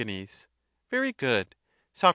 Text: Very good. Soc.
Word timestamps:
Very 0.89 1.11
good. 1.11 1.55
Soc. 1.93 2.09